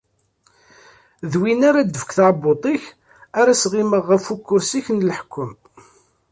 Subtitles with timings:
[1.31, 2.83] D win ara d-tefk tɛebbuḍt-ik
[3.39, 5.51] ara sɣimeɣ ɣef ukersi-k n leḥkem.